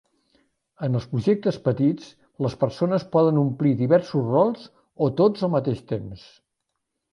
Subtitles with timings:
[0.85, 2.07] En els projectes petits,
[2.47, 4.67] les persones poden omplir diversos rols
[5.09, 6.29] o tots al mateix temps.